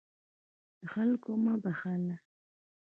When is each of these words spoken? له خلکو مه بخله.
له 0.81 0.85
خلکو 0.93 1.31
مه 1.43 1.53
بخله. 1.63 2.15